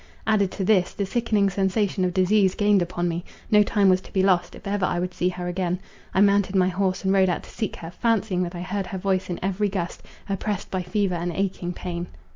[0.25, 4.11] Added to this, the sickening sensation of disease gained upon me; no time was to
[4.11, 5.79] be lost, if ever I would see her again.
[6.11, 8.97] I mounted my horse and rode out to seek her, fancying that I heard her
[8.97, 12.07] voice in every gust, oppressed by fever and aching pain.